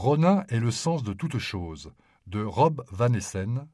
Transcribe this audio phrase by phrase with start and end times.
[0.00, 1.92] Ronin est le sens de toute chose,
[2.26, 3.68] de Rob Van Essen,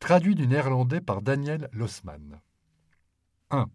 [0.00, 2.40] traduit du néerlandais par Daniel Lossman.
[3.50, 3.66] 1.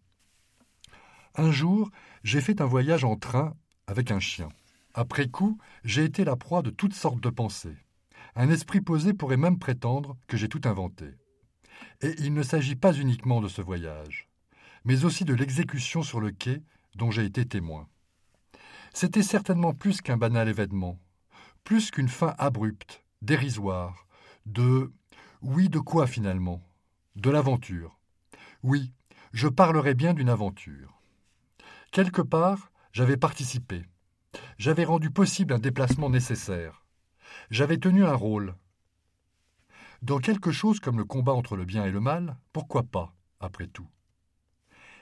[1.35, 1.91] Un jour,
[2.23, 4.49] j'ai fait un voyage en train avec un chien.
[4.95, 7.77] Après coup, j'ai été la proie de toutes sortes de pensées.
[8.35, 11.05] Un esprit posé pourrait même prétendre que j'ai tout inventé.
[12.01, 14.27] Et il ne s'agit pas uniquement de ce voyage,
[14.85, 16.63] mais aussi de l'exécution sur le quai
[16.95, 17.87] dont j'ai été témoin.
[18.91, 20.97] C'était certainement plus qu'un banal événement,
[21.63, 24.07] plus qu'une fin abrupte, dérisoire,
[24.45, 24.91] de...
[25.41, 26.61] Oui, de quoi finalement?
[27.15, 27.99] De l'aventure.
[28.63, 28.93] Oui,
[29.33, 31.01] je parlerai bien d'une aventure.
[31.91, 33.85] Quelque part, j'avais participé.
[34.57, 36.85] J'avais rendu possible un déplacement nécessaire.
[37.49, 38.55] J'avais tenu un rôle.
[40.01, 43.67] Dans quelque chose comme le combat entre le bien et le mal, pourquoi pas, après
[43.67, 43.87] tout?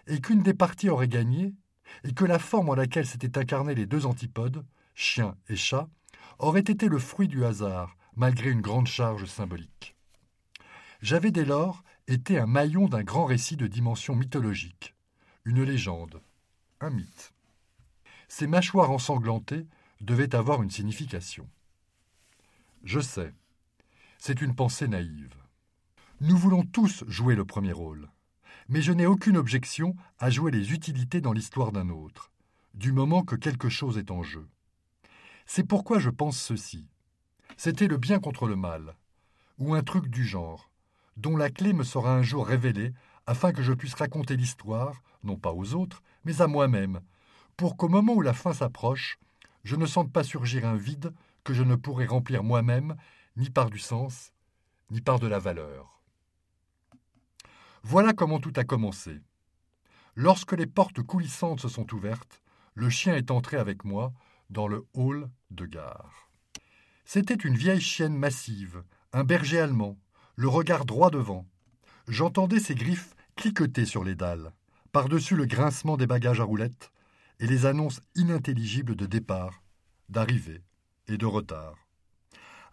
[0.08, 1.54] Et qu'une des parties aurait gagné,
[2.04, 5.90] et que la forme en laquelle s'étaient incarnés les deux antipodes, chien et chat,
[6.40, 9.96] aurait été le fruit du hasard, malgré une grande charge symbolique.
[11.02, 14.96] J'avais dès lors été un maillon d'un grand récit de dimension mythologique,
[15.46, 16.22] une légende,
[16.82, 17.34] un mythe.
[18.28, 19.68] Ces mâchoires ensanglantées
[20.02, 21.48] devaient avoir une signification.
[22.84, 23.34] Je sais,
[24.18, 25.36] c'est une pensée naïve.
[26.22, 28.10] Nous voulons tous jouer le premier rôle,
[28.70, 32.32] mais je n'ai aucune objection à jouer les utilités dans l'histoire d'un autre,
[32.74, 34.48] du moment que quelque chose est en jeu.
[35.52, 36.88] C'est pourquoi je pense ceci.
[37.58, 38.96] C'était le bien contre le mal,
[39.58, 40.70] ou un truc du genre,
[41.18, 42.94] dont la clé me sera un jour révélée
[43.26, 47.02] afin que je puisse raconter l'histoire, non pas aux autres, mais à moi-même,
[47.58, 49.18] pour qu'au moment où la fin s'approche,
[49.64, 52.96] je ne sente pas surgir un vide que je ne pourrai remplir moi-même,
[53.36, 54.32] ni par du sens,
[54.92, 56.00] ni par de la valeur.
[57.82, 59.20] Voilà comment tout a commencé.
[60.14, 62.44] Lorsque les portes coulissantes se sont ouvertes,
[62.76, 64.14] le chien est entré avec moi
[64.50, 66.30] dans le hall de gare.
[67.06, 68.84] C'était une vieille chienne massive,
[69.14, 69.98] un berger allemand,
[70.36, 71.48] le regard droit devant.
[72.08, 74.52] J'entendais ses griffes cliqueter sur les dalles,
[74.92, 76.92] par-dessus le grincement des bagages à roulettes
[77.40, 79.64] et les annonces inintelligibles de départ,
[80.10, 80.62] d'arrivée
[81.08, 81.76] et de retard.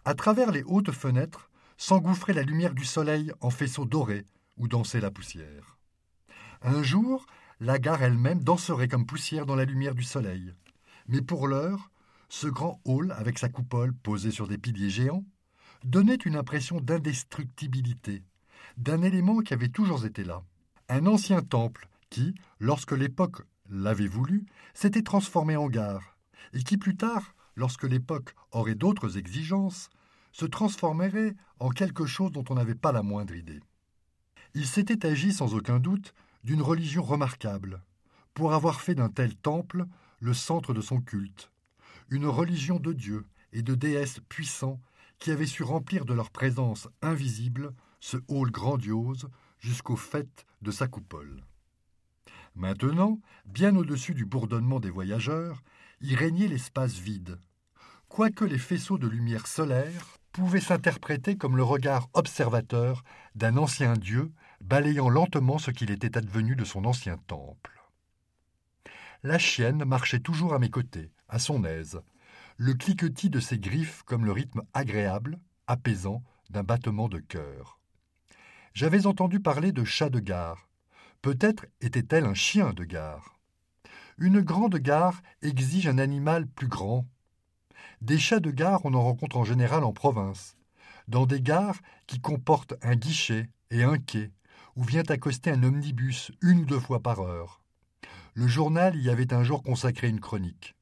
[0.05, 4.25] À travers les hautes fenêtres s'engouffrait la lumière du soleil en faisceaux dorés
[4.57, 5.77] où dansait la poussière.
[6.61, 7.25] Un jour,
[7.59, 10.53] la gare elle-même danserait comme poussière dans la lumière du soleil.
[11.07, 11.89] Mais pour l'heure,
[12.29, 15.23] ce grand hall, avec sa coupole posée sur des piliers géants,
[15.83, 18.23] donnait une impression d'indestructibilité,
[18.77, 20.43] d'un élément qui avait toujours été là.
[20.89, 26.17] Un ancien temple qui, lorsque l'époque l'avait voulu, s'était transformé en gare,
[26.53, 29.89] et qui plus tard, lorsque l'époque aurait d'autres exigences,
[30.31, 33.61] se transformerait en quelque chose dont on n'avait pas la moindre idée.
[34.53, 36.13] Il s'était agi sans aucun doute
[36.43, 37.83] d'une religion remarquable,
[38.33, 39.85] pour avoir fait d'un tel temple
[40.19, 41.51] le centre de son culte,
[42.09, 44.79] une religion de dieux et de déesses puissants
[45.19, 49.27] qui avaient su remplir de leur présence invisible ce hall grandiose
[49.59, 51.43] jusqu'au fait de sa coupole.
[52.55, 55.61] Maintenant, bien au-dessus du bourdonnement des voyageurs,
[56.01, 57.39] y régnait l'espace vide,
[58.07, 63.03] quoique les faisceaux de lumière solaire pouvaient s'interpréter comme le regard observateur
[63.35, 67.76] d'un ancien dieu balayant lentement ce qu'il était advenu de son ancien temple.
[69.27, 71.99] La chienne marchait toujours à mes côtés, à son aise,
[72.55, 77.77] le cliquetis de ses griffes comme le rythme agréable, apaisant d'un battement de cœur.
[78.73, 80.69] J'avais entendu parler de chat de gare.
[81.21, 83.37] Peut-être était-elle un chien de gare.
[84.17, 87.05] Une grande gare exige un animal plus grand.
[87.99, 90.55] Des chats de gare, on en rencontre en général en province,
[91.09, 94.31] dans des gares qui comportent un guichet et un quai,
[94.77, 97.61] où vient accoster un omnibus une ou deux fois par heure.
[98.37, 100.75] Le journal y avait un jour consacré une chronique.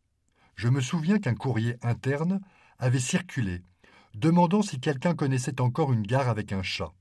[0.57, 2.41] Je me souviens qu'un courrier interne
[2.79, 3.63] avait circulé,
[4.13, 6.91] demandant si quelqu'un connaissait encore une gare avec un chat.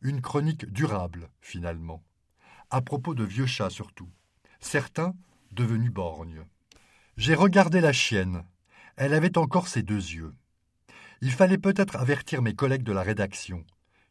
[0.00, 2.02] Une chronique durable, finalement,
[2.70, 4.08] à propos de vieux chats surtout,
[4.58, 5.14] certains
[5.50, 6.46] devenus borgnes.
[7.18, 8.46] J'ai regardé la chienne.
[8.96, 10.32] Elle avait encore ses deux yeux.
[11.20, 13.66] Il fallait peut-être avertir mes collègues de la rédaction.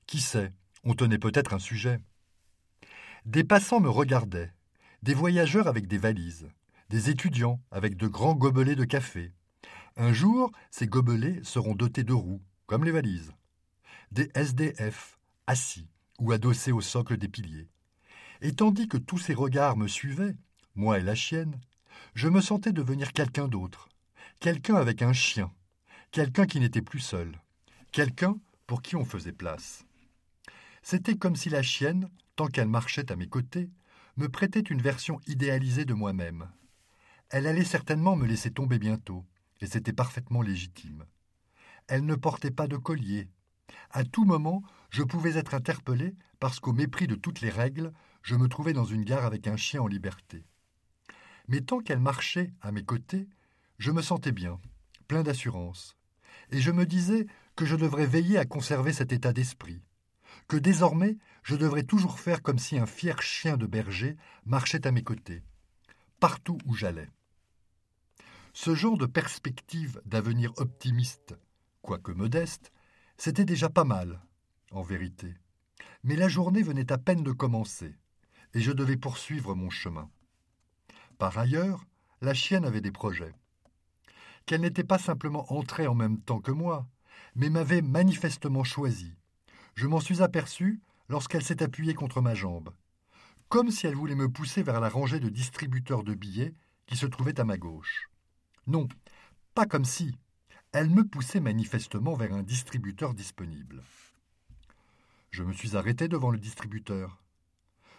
[0.06, 0.54] Qui sait,
[0.84, 2.00] on tenait peut-être un sujet.
[3.26, 4.54] Des passants me regardaient,
[5.04, 6.48] des voyageurs avec des valises,
[6.90, 9.34] des étudiants avec de grands gobelets de café.
[9.98, 13.34] Un jour, ces gobelets seront dotés de roues, comme les valises.
[14.12, 15.18] Des SDF,
[15.48, 15.88] assis
[16.20, 17.70] ou adossés au socle des piliers.
[18.42, 20.36] Et tandis que tous ces regards me suivaient,
[20.76, 21.60] moi et la chienne,
[22.14, 23.90] je me sentais devenir quelqu'un d'autre,
[24.40, 25.52] quelqu'un avec un chien,
[26.12, 27.42] quelqu'un qui n'était plus seul,
[27.92, 28.38] quelqu'un
[28.68, 29.86] pour qui on faisait place.
[30.84, 33.70] C'était comme si la chienne, tant qu'elle marchait à mes côtés,
[34.22, 36.48] me prêtait une version idéalisée de moi-même.
[37.32, 39.26] Elle allait certainement me laisser tomber bientôt,
[39.62, 41.06] et c'était parfaitement légitime.
[41.88, 43.28] Elle ne portait pas de collier.
[43.90, 47.92] À tout moment, je pouvais être interpellé parce qu'au mépris de toutes les règles,
[48.22, 50.46] je me trouvais dans une gare avec un chien en liberté.
[51.48, 53.28] Mais tant qu'elle marchait à mes côtés,
[53.80, 54.60] je me sentais bien,
[55.08, 55.98] plein d'assurance,
[56.52, 57.26] et je me disais
[57.56, 59.82] que je devrais veiller à conserver cet état d'esprit,
[60.48, 64.92] que désormais je devrais toujours faire comme si un fier chien de berger marchait à
[64.92, 65.44] mes côtés,
[66.20, 67.10] partout où j'allais.
[68.54, 71.36] Ce genre de perspective d'avenir optimiste,
[71.82, 72.72] quoique modeste,
[73.18, 74.22] c'était déjà pas mal,
[74.72, 75.36] en vérité.
[76.04, 77.96] Mais la journée venait à peine de commencer,
[78.54, 80.10] et je devais poursuivre mon chemin.
[81.18, 81.86] Par ailleurs,
[82.22, 83.34] la chienne avait des projets.
[84.46, 86.88] Qu'elle n'était pas simplement entrée en même temps que moi,
[87.36, 89.14] mais m'avait manifestement choisi.
[89.76, 92.74] Je m'en suis aperçu lorsqu'elle s'est appuyée contre ma jambe,
[93.50, 96.54] comme si elle voulait me pousser vers la rangée de distributeurs de billets
[96.88, 98.10] qui se trouvait à ma gauche.
[98.66, 98.88] Non,
[99.54, 100.18] pas comme si.
[100.72, 103.84] Elle me poussait manifestement vers un distributeur disponible.
[105.32, 107.22] Je me suis arrêté devant le distributeur.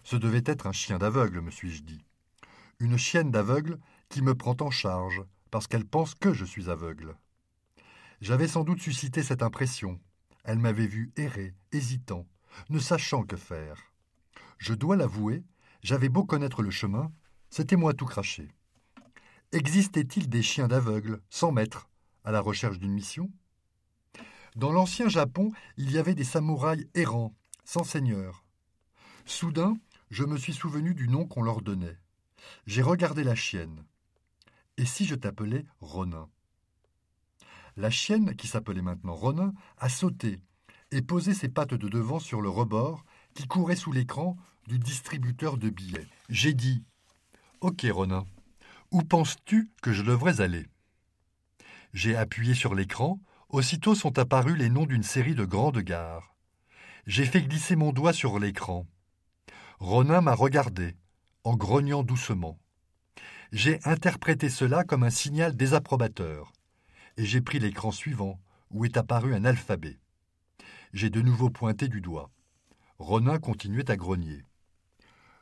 [0.05, 2.07] Ce devait être un chien d'aveugle, me suis-je dit.
[2.79, 3.79] Une chienne d'aveugle
[4.09, 7.15] qui me prend en charge parce qu'elle pense que je suis aveugle.
[8.23, 10.01] J'avais sans doute suscité cette impression.
[10.45, 12.27] Elle m'avait vu errer, hésitant,
[12.71, 13.93] ne sachant que faire.
[14.59, 15.45] Je dois l'avouer,
[15.83, 17.13] j'avais beau connaître le chemin,
[17.51, 18.49] c'était moi tout craché.
[19.53, 21.89] Existait-il des chiens d'aveugles, sans maître,
[22.25, 23.31] à la recherche d'une mission?
[24.57, 27.35] Dans l'ancien Japon, il y avait des samouraïs errants,
[27.65, 28.45] sans seigneur.
[29.25, 29.77] Soudain,
[30.11, 31.99] je me suis souvenu du nom qu'on leur donnait.
[32.67, 33.85] J'ai regardé la chienne.
[34.77, 36.29] Et si je t'appelais Ronin?
[37.77, 40.41] La chienne, qui s'appelait maintenant Ronin, a sauté
[40.93, 43.05] et ses pattes de devant sur le rebord
[43.35, 44.37] qui courait sous l'écran
[44.67, 46.07] du distributeur de billets.
[46.29, 46.85] J'ai dit
[47.61, 48.27] Ok, Ronin,
[48.91, 50.67] où penses-tu que je devrais aller?
[51.95, 56.35] J'ai appuyé sur l'écran, aussitôt sont apparus les noms d'une série de grandes gares.
[57.07, 58.87] J'ai fait glisser mon doigt sur l'écran.
[59.79, 60.97] Ronin m'a regardé,
[61.45, 62.59] en grognant doucement.
[63.51, 66.53] J'ai interprété cela comme un signal désapprobateur,
[67.17, 68.41] et j'ai pris l'écran suivant,
[68.71, 69.99] où est apparu un alphabet.
[70.93, 72.31] J'ai de nouveau pointé du doigt.
[72.99, 74.45] Ronin continuait à grogner.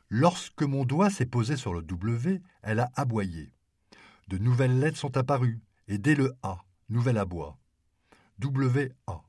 [0.09, 3.53] Lorsque mon doigt s'est posé sur le W, elle a aboyé.
[4.27, 6.59] De nouvelles lettres sont apparues, et dès le A,
[6.89, 7.57] nouvel aboi.
[8.39, 9.21] W-A.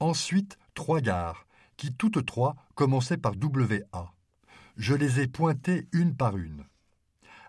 [0.00, 1.46] Ensuite, trois gares,
[1.76, 4.12] qui toutes trois commençaient par W-A.
[4.76, 6.64] Je les ai pointées une par une.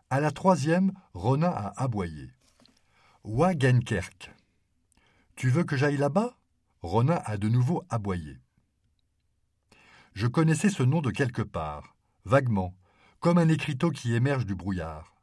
[0.10, 2.30] À la troisième, Ronin a aboyé.
[3.24, 4.32] Wagenkerk.
[5.36, 6.36] Tu veux que j'aille là-bas?
[6.84, 8.40] Ronin a de nouveau aboyé.
[10.14, 11.96] Je connaissais ce nom de quelque part
[12.26, 12.76] vaguement,
[13.20, 15.16] comme un écriteau qui émerge du brouillard.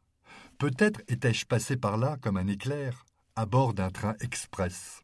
[0.58, 3.05] Peut-être étais-je passé par là comme un éclair,
[3.37, 5.02] à bord d'un train express.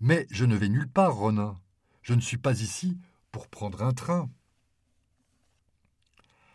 [0.00, 1.58] Mais je ne vais nulle part, Ronin.
[2.02, 2.98] Je ne suis pas ici
[3.30, 4.30] pour prendre un train.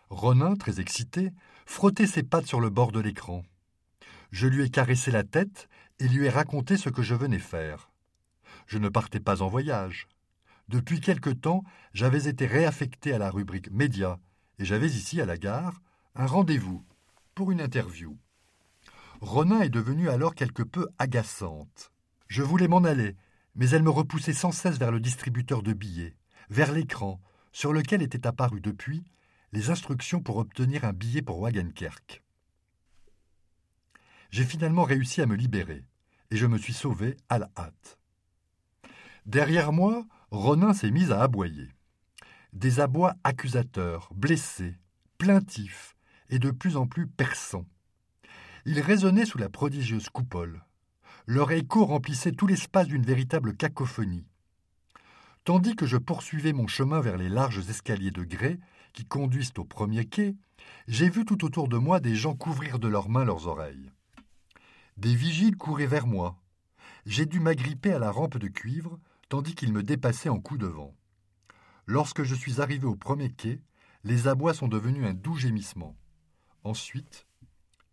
[0.10, 1.32] Ronin, très excité,
[1.66, 3.44] frottait ses pattes sur le bord de l'écran.
[4.32, 5.68] Je lui ai caressé la tête
[6.00, 7.90] et lui ai raconté ce que je venais faire.
[8.68, 10.08] Je ne partais pas en voyage.
[10.68, 14.20] Depuis quelque temps, j'avais été réaffecté à la rubrique Média
[14.60, 15.82] et j'avais ici, à la gare,
[16.16, 16.86] un rendez-vous
[17.36, 18.18] pour une interview.
[19.22, 21.92] Ronin est devenue alors quelque peu agaçante.
[22.28, 23.16] Je voulais m'en aller,
[23.56, 26.16] mais elle me repoussait sans cesse vers le distributeur de billets,
[26.50, 29.04] vers l'écran, sur lequel étaient apparues depuis
[29.54, 32.24] les instructions pour obtenir un billet pour Wagenkerk.
[34.30, 35.86] J'ai finalement réussi à me libérer,
[36.32, 37.98] et je me suis sauvé à la hâte.
[39.28, 41.68] Derrière moi, Ronin s'est mis à aboyer.
[42.54, 44.78] Des abois accusateurs, blessés,
[45.18, 45.98] plaintifs
[46.30, 47.66] et de plus en plus perçants.
[48.66, 50.64] Ils résonnaient sous la prodigieuse coupole.
[51.26, 54.26] Leur écho remplissait tout l'espace d'une véritable cacophonie.
[55.44, 58.60] Tandis que je poursuivais mon chemin vers les larges escaliers de grès
[58.94, 60.38] qui conduisent au premier quai,
[60.88, 63.92] j'ai vu tout autour de moi des gens couvrir de leurs mains leurs oreilles.
[64.96, 66.38] Des vigiles couraient vers moi.
[67.06, 68.98] J'ai dû m'agripper à la rampe de cuivre
[69.30, 70.96] tandis qu'il me dépassait en coup de vent.
[71.86, 73.62] Lorsque je suis arrivé au premier quai,
[74.04, 75.98] les abois sont devenus un doux gémissement.
[76.64, 77.28] Ensuite,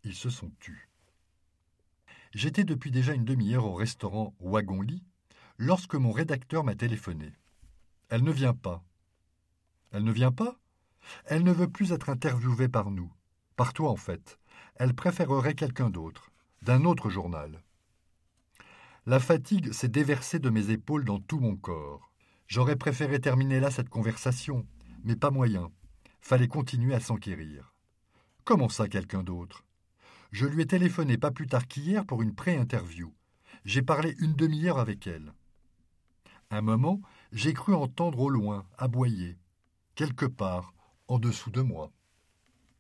[0.03, 0.89] ils se sont tus.
[2.33, 5.05] J'étais depuis déjà une demi-heure au restaurant Wagon-Lit
[5.59, 7.33] lorsque mon rédacteur m'a téléphoné.
[8.09, 8.85] Elle ne vient pas.
[9.93, 10.59] Elle ne vient pas?
[11.27, 13.13] Elle ne veut plus être interviewée par nous.
[13.57, 14.39] Par toi, en fait.
[14.75, 17.63] Elle préférerait quelqu'un d'autre, d'un autre journal.
[19.07, 22.11] La fatigue s'est déversée de mes épaules dans tout mon corps.
[22.47, 24.67] J'aurais préféré terminer là cette conversation,
[25.03, 25.71] mais pas moyen.
[26.23, 27.75] Fallait continuer à s'enquérir.
[28.45, 29.67] Comment ça quelqu'un d'autre?
[30.31, 33.13] Je lui ai téléphoné pas plus tard qu'hier pour une pré-interview.
[33.67, 35.35] J'ai parlé une demi-heure avec elle.
[36.51, 39.37] Un moment, j'ai cru entendre au loin aboyer,
[39.97, 40.73] quelque part,
[41.09, 41.93] en dessous de moi.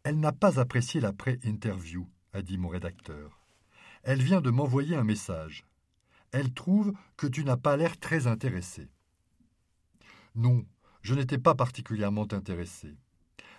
[0.04, 3.40] Elle n'a pas apprécié l'après-interview, a dit mon rédacteur.
[4.02, 5.66] Elle vient de m'envoyer un message.
[6.34, 8.88] Elle trouve que tu n'as pas l'air très intéressé.
[10.34, 10.66] Non,
[11.00, 12.96] je n'étais pas particulièrement intéressé.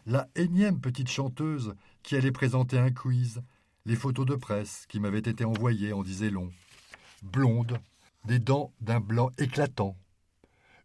[0.05, 3.41] La énième petite chanteuse qui allait présenter un quiz,
[3.85, 6.51] les photos de presse qui m'avaient été envoyées en disaient long.
[7.23, 7.79] Blonde,
[8.25, 9.95] des dents d'un blanc éclatant.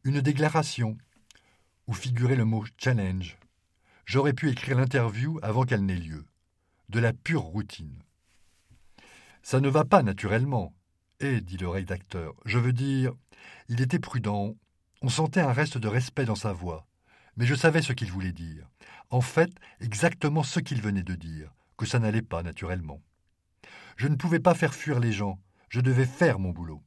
[0.05, 0.97] Une déclaration
[1.89, 3.37] où figurait le mot challenge.
[4.07, 6.25] J'aurais pu écrire l'interview avant qu'elle n'ait lieu.
[6.89, 8.01] De la pure routine.
[9.43, 10.73] Ça ne va pas naturellement.
[11.23, 13.12] Eh, dit le rédacteur, je veux dire,
[13.69, 14.57] il était prudent.
[15.03, 16.87] On sentait un reste de respect dans sa voix.
[17.37, 18.71] Mais je savais ce qu'il voulait dire.
[19.11, 19.50] En fait,
[19.81, 23.03] exactement ce qu'il venait de dire, que ça n'allait pas naturellement.
[23.97, 26.83] Je ne pouvais pas faire fuir les gens, je devais faire mon boulot.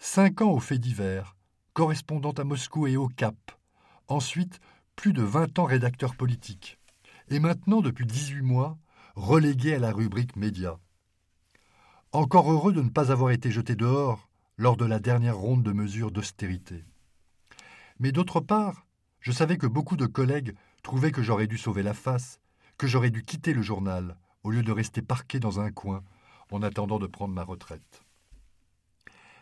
[0.00, 1.36] Cinq ans aux faits divers,
[1.72, 3.36] correspondant à Moscou et au Cap.
[4.08, 4.58] Ensuite,
[4.96, 6.80] plus de vingt ans rédacteur politique.
[7.28, 8.76] Et maintenant, depuis dix-huit mois,
[9.14, 10.78] relégué à la rubrique médias.
[12.14, 15.72] Encore heureux de ne pas avoir été jeté dehors lors de la dernière ronde de
[15.72, 16.84] mesures d'austérité.
[17.98, 18.86] Mais d'autre part,
[19.18, 20.54] je savais que beaucoup de collègues
[20.84, 22.38] trouvaient que j'aurais dû sauver la face,
[22.78, 26.04] que j'aurais dû quitter le journal, au lieu de rester parqué dans un coin
[26.52, 28.04] en attendant de prendre ma retraite.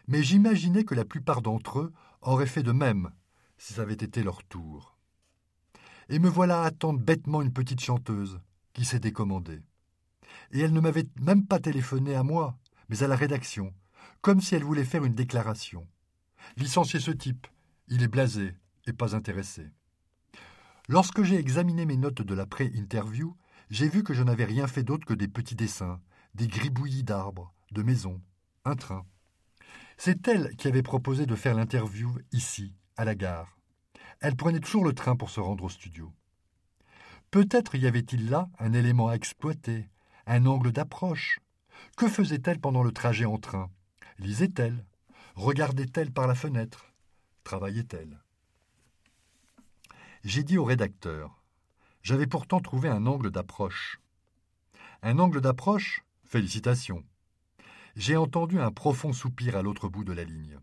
[0.08, 3.10] Mais j'imaginais que la plupart d'entre eux auraient fait de même
[3.58, 4.96] si ça avait été leur tour.
[6.08, 8.40] Et me voilà attendre bêtement une petite chanteuse
[8.72, 9.60] qui s'est décommandée.
[10.52, 12.56] Et elle ne m'avait même pas téléphoné à moi,
[12.92, 13.72] mais à la rédaction,
[14.20, 15.88] comme si elle voulait faire une déclaration.
[16.58, 17.46] Licencier ce type,
[17.88, 18.54] il est blasé,
[18.86, 19.70] et pas intéressé.
[20.90, 23.34] Lorsque j'ai examiné mes notes de l'après-interview,
[23.70, 26.02] j'ai vu que je n'avais rien fait d'autre que des petits dessins,
[26.34, 28.20] des gribouillis d'arbres, de maisons,
[28.66, 29.06] un train.
[29.96, 33.56] C'est elle qui avait proposé de faire l'interview ici, à la gare.
[34.20, 36.12] Elle prenait toujours le train pour se rendre au studio.
[37.30, 39.88] Peut-être y avait-il là un élément à exploiter,
[40.26, 41.40] un angle d'approche.
[41.96, 43.70] Que faisait-elle pendant le trajet en train?
[44.18, 44.84] Lisait-elle
[45.34, 46.92] Regardait-elle par la fenêtre?
[47.44, 48.22] Travaillait-elle
[50.24, 51.42] j'ai dit au rédacteur
[52.04, 54.00] J'avais pourtant trouvé un angle d'approche.
[55.02, 56.04] Un angle d'approche?
[56.24, 57.02] Félicitations.
[57.96, 60.60] J'ai entendu un profond soupir à l'autre bout de la ligne.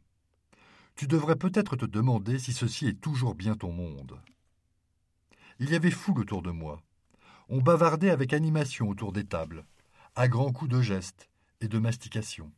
[0.95, 4.21] Tu devrais peut-être te demander si ceci est toujours bien ton monde.
[5.59, 6.81] Il y avait foule autour de moi.
[7.49, 9.65] On bavardait avec animation autour des tables,
[10.19, 11.29] à grands coups de gestes
[11.61, 12.51] et de mastication.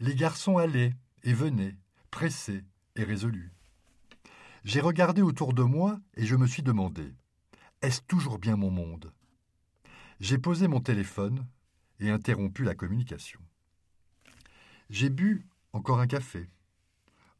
[0.00, 1.76] Les garçons allaient et venaient,
[2.10, 2.64] pressés
[2.96, 3.52] et résolus.
[4.64, 7.14] J'ai regardé autour de moi et je me suis demandé
[7.80, 9.12] Est-ce toujours bien mon monde?
[10.18, 11.46] J'ai posé mon téléphone
[12.00, 13.38] et interrompu la communication.
[14.90, 16.50] J'ai bu encore un café.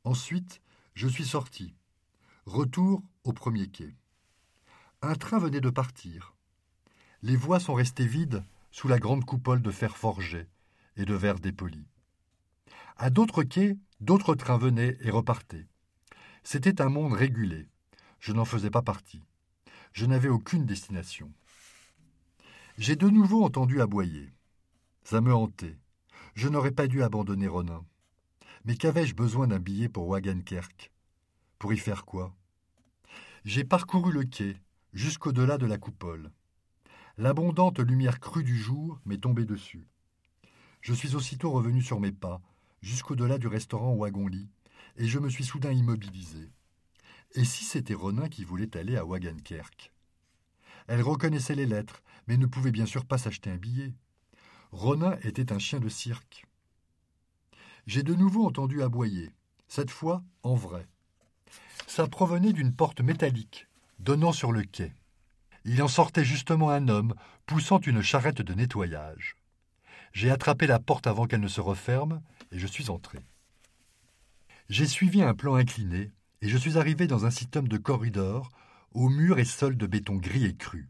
[0.05, 0.61] Ensuite,
[0.95, 1.75] je suis sorti.
[2.47, 3.97] Retour au premier quai.
[5.03, 6.37] Un train venait de partir.
[7.23, 8.45] Les voies sont restées vides
[8.79, 10.47] sous la grande coupole de fer forgé
[10.97, 11.85] et de verre dépoli.
[12.97, 15.67] À d'autres quais, d'autres trains venaient et repartaient.
[16.45, 17.67] C'était un monde régulé.
[18.21, 19.25] Je n'en faisais pas partie.
[19.93, 21.33] Je n'avais aucune destination.
[22.77, 24.33] J'ai de nouveau entendu aboyer.
[25.03, 25.77] Ça me hantait.
[26.37, 27.85] Je n'aurais pas dû abandonner Ronin.
[28.65, 30.93] Mais qu'avais-je besoin d'un billet pour Wagenkerk?
[31.59, 32.33] Pour y faire quoi?
[33.45, 34.57] J'ai parcouru le quai,
[34.93, 36.31] jusqu'au-delà de la coupole.
[37.21, 39.89] L'abondante lumière crue du jour m'est tombée dessus.
[40.81, 42.41] Je suis aussitôt revenu sur mes pas,
[42.81, 44.49] jusqu'au-delà du restaurant Wagon-Lit,
[44.99, 46.49] et je me suis soudain immobilisé.
[47.35, 49.93] Et si c'était Ronin qui voulait aller à Wagenkerk
[50.87, 53.93] Elle reconnaissait les lettres, mais ne pouvait bien sûr pas s'acheter un billet.
[54.71, 56.47] Ronin était un chien de cirque.
[57.89, 59.33] J'ai de nouveau entendu aboyer,
[59.67, 60.87] cette fois en vrai.
[61.89, 63.67] Ça provenait d'une porte métallique,
[63.99, 64.93] donnant sur le quai.
[65.71, 69.37] Il en sortait justement un homme, poussant une charrette de nettoyage.
[70.15, 73.19] J'ai attrapé la porte avant qu'elle ne se referme, et je suis entré.
[74.71, 76.11] J'ai suivi un plan incliné
[76.41, 78.49] et je suis arrivé dans un système de corridors
[78.93, 80.89] aux murs et sols de béton gris et cru.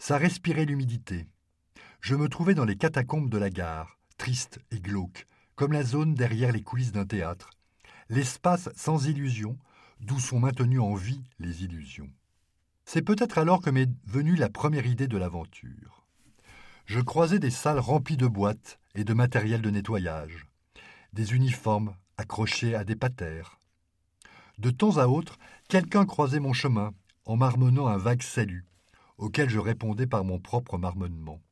[0.00, 1.28] Ça respirait l'humidité.
[2.00, 6.14] Je me trouvais dans les catacombes de la gare, triste et glauque, comme la zone
[6.14, 7.50] derrière les coulisses d'un théâtre,
[8.08, 9.56] l'espace sans illusion,
[10.00, 12.10] d'où sont maintenues en vie les illusions.
[12.90, 16.06] C'est peut-être alors que m'est venue la première idée de l'aventure.
[16.86, 20.46] Je croisais des salles remplies de boîtes et de matériel de nettoyage,
[21.12, 23.58] des uniformes accroché à des patères.
[24.56, 26.94] De temps à autre, quelqu'un croisait mon chemin
[27.26, 28.64] en marmonnant un vague salut,
[29.18, 31.42] auquel je répondais par mon propre marmonnement.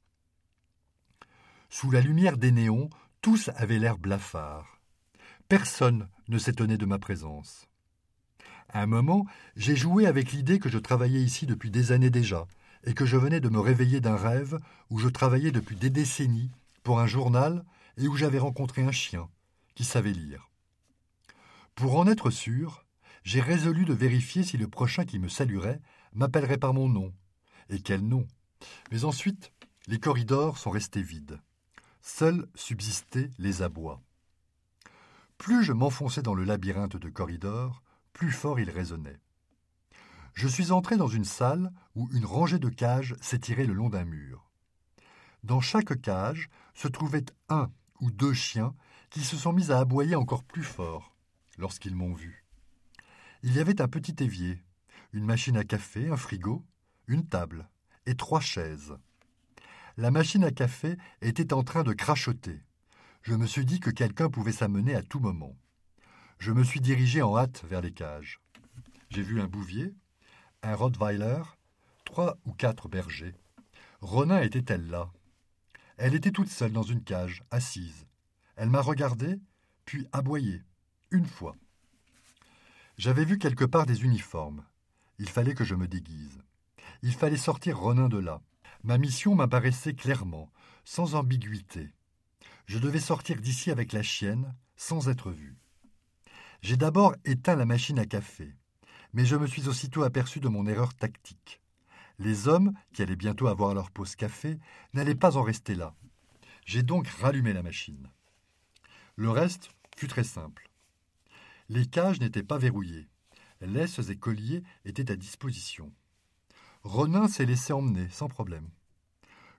[1.68, 2.88] Sous la lumière des néons,
[3.20, 4.80] Tous avaient l'air blafards.
[5.50, 7.68] Personne ne s'étonnait de ma présence.
[8.72, 12.46] Un moment, j'ai joué avec l'idée que je travaillais ici depuis des années déjà,
[12.84, 14.58] et que je venais de me réveiller d'un rêve
[14.90, 16.50] où je travaillais depuis des décennies
[16.82, 17.64] pour un journal
[17.96, 19.28] et où j'avais rencontré un chien
[19.74, 20.50] qui savait lire.
[21.74, 22.84] Pour en être sûr,
[23.24, 25.80] j'ai résolu de vérifier si le prochain qui me saluerait
[26.14, 27.12] m'appellerait par mon nom.
[27.68, 28.26] Et quel nom
[28.92, 29.52] Mais ensuite,
[29.88, 31.40] les corridors sont restés vides.
[32.02, 34.00] Seuls subsistaient les abois.
[35.38, 37.82] Plus je m'enfonçais dans le labyrinthe de corridors,
[38.16, 39.20] plus fort il résonnait.
[40.32, 44.06] Je suis entré dans une salle où une rangée de cages s'étirait le long d'un
[44.06, 44.50] mur.
[45.44, 47.70] Dans chaque cage se trouvait un
[48.00, 48.74] ou deux chiens
[49.10, 51.14] qui se sont mis à aboyer encore plus fort
[51.58, 52.46] lorsqu'ils m'ont vu.
[53.42, 54.62] Il y avait un petit évier,
[55.12, 56.64] une machine à café, un frigo,
[57.08, 57.68] une table
[58.06, 58.96] et trois chaises.
[59.98, 62.62] La machine à café était en train de crachoter.
[63.20, 65.54] Je me suis dit que quelqu'un pouvait s'amener à tout moment.
[66.38, 68.40] Je me suis dirigé en hâte vers les cages.
[69.10, 69.94] J'ai vu un bouvier,
[70.62, 71.42] un Rottweiler,
[72.04, 73.34] trois ou quatre bergers.
[74.00, 75.10] Ronin était-elle là?
[75.96, 78.06] Elle était toute seule dans une cage, assise.
[78.56, 79.40] Elle m'a regardé,
[79.86, 80.62] puis aboyé,
[81.10, 81.56] une fois.
[82.98, 84.64] J'avais vu quelque part des uniformes.
[85.18, 86.42] Il fallait que je me déguise.
[87.02, 88.42] Il fallait sortir Ronin de là.
[88.84, 90.52] Ma mission m'apparaissait clairement,
[90.84, 91.90] sans ambiguïté.
[92.66, 95.56] Je devais sortir d'ici avec la chienne, sans être vu.
[96.62, 98.54] J'ai d'abord éteint la machine à café,
[99.12, 101.60] mais je me suis aussitôt aperçu de mon erreur tactique.
[102.18, 104.58] Les hommes, qui allaient bientôt avoir leur pause café,
[104.94, 105.94] n'allaient pas en rester là.
[106.64, 108.10] J'ai donc rallumé la machine.
[109.16, 110.70] Le reste fut très simple.
[111.68, 113.08] Les cages n'étaient pas verrouillées.
[113.60, 115.92] Laisses et colliers étaient à disposition.
[116.82, 118.68] Ronin s'est laissé emmener, sans problème.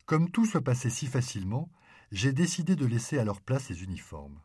[0.06, 1.70] Comme tout se passait si facilement,
[2.12, 4.40] j'ai décidé de laisser à leur place les uniformes.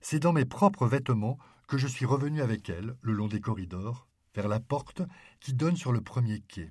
[0.00, 1.38] C'est dans mes propres vêtements
[1.68, 5.02] que je suis revenu avec elle, le long des corridors, vers la porte
[5.40, 6.70] qui donne sur le premier quai.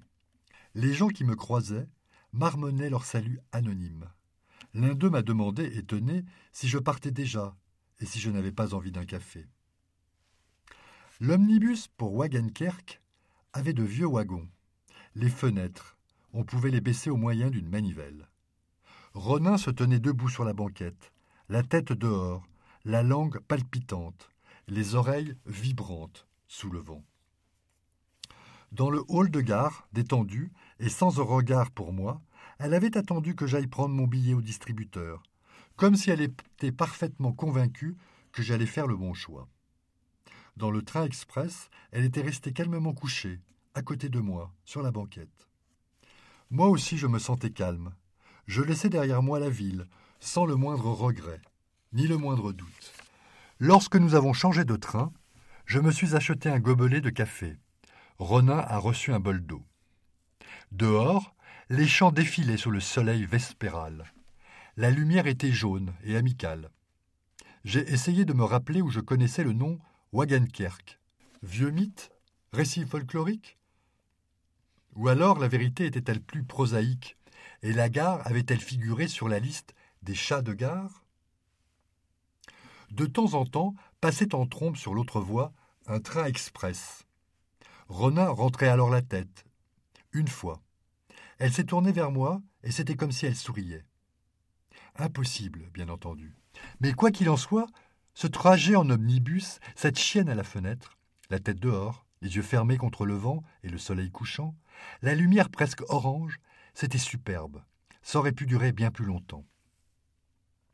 [0.76, 1.88] Les gens qui me croisaient
[2.34, 4.10] marmonnaient leur salut anonyme.
[4.74, 7.56] L'un d'eux m'a demandé, étonné, si je partais déjà
[8.00, 9.48] et si je n'avais pas envie d'un café.
[11.20, 13.02] L'omnibus pour Wagenkerk
[13.52, 14.48] avait de vieux wagons.
[15.16, 15.98] Les fenêtres,
[16.34, 18.30] on pouvait les baisser au moyen d'une manivelle.
[19.14, 21.12] Ronin se tenait debout sur la banquette,
[21.50, 22.48] la tête dehors,
[22.86, 24.30] la langue palpitante,
[24.68, 27.04] les oreilles vibrantes sous le vent.
[28.72, 32.22] Dans le hall de gare, détendue et sans un regard pour moi,
[32.60, 35.24] elle avait attendu que j'aille prendre mon billet au distributeur,
[35.76, 37.98] comme si elle était parfaitement convaincue
[38.32, 39.48] que j'allais faire le bon choix.
[40.56, 43.40] Dans le train express, elle était restée calmement couchée,
[43.74, 45.48] à côté de moi, sur la banquette.
[46.52, 47.94] Moi aussi je me sentais calme.
[48.46, 49.88] Je laissais derrière moi la ville,
[50.20, 51.42] sans le moindre regret,
[51.94, 52.94] ni le moindre doute.
[53.60, 55.12] Lorsque nous avons changé de train,
[55.66, 57.58] je me suis acheté un gobelet de café.
[58.18, 59.64] Ronin a reçu un bol d'eau.
[60.72, 61.36] Dehors,
[61.70, 64.06] les champs défilaient sous le soleil vespéral.
[64.78, 66.70] La lumière était jaune et amicale.
[67.66, 69.80] J'ai essayé de me rappeler où je connaissais le nom
[70.14, 71.00] Wagenkerk.
[71.44, 72.12] Vieux mythe?
[72.54, 73.58] Récit folklorique?
[74.96, 77.18] Ou alors la vérité était-elle plus prosaïque
[77.62, 81.04] et la gare avait-elle figuré sur la liste des chats de gare?
[82.92, 85.54] De temps en temps passait en trompe sur l'autre voie
[85.88, 87.06] un train express.
[87.88, 89.46] Ronin rentrait alors la tête.
[90.12, 90.62] Une fois.
[91.38, 93.86] Elle s'est tournée vers moi et c'était comme si elle souriait.
[94.98, 96.36] Impossible, bien entendu.
[96.80, 97.68] Mais quoi qu'il en soit,
[98.14, 100.98] ce trajet en omnibus, cette chienne à la fenêtre,
[101.30, 104.56] la tête dehors, les yeux fermés contre le vent et le soleil couchant,
[105.02, 106.40] la lumière presque orange,
[106.74, 107.64] c'était superbe.
[108.02, 109.46] Ça aurait pu durer bien plus longtemps.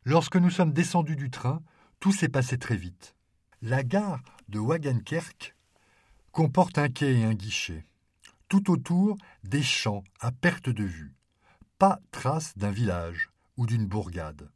[0.04, 1.62] Lorsque nous sommes descendus du train,
[2.06, 3.16] tout s'est passé très vite.
[3.64, 5.56] La gare de Wagenkerk
[6.32, 7.84] comporte un quai et un guichet.
[8.48, 11.16] Tout autour, des champs à perte de vue.
[11.80, 14.52] Pas trace d'un village ou d'une bourgade.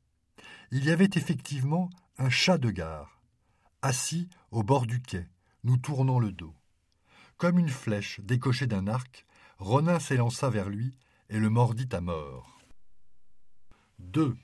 [0.69, 3.19] Il y avait effectivement un chat de gare,
[3.81, 5.27] assis au bord du quai,
[5.63, 6.53] nous tournant le dos.
[7.37, 9.25] Comme une flèche décochée d'un arc,
[9.57, 10.93] Ronin s'élança vers lui
[11.29, 12.61] et le mordit à mort.
[13.97, 14.37] 2.